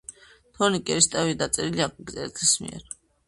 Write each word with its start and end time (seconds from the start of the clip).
თორნიკე 0.59 0.95
ერისთავი 0.95 1.35
დაწერილია 1.43 1.87
აკაკი 1.91 2.09
წერეთლის 2.15 2.57
მიერ 2.65 2.89